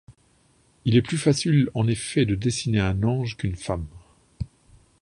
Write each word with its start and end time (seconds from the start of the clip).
Il 0.83 0.95
est 0.95 1.03
plus 1.03 1.19
facile 1.19 1.69
en 1.75 1.87
effet 1.87 2.25
de 2.25 2.33
dessiner 2.33 2.79
un 2.79 3.03
ange 3.03 3.35
quʼune 3.37 3.55
femme. 3.55 3.85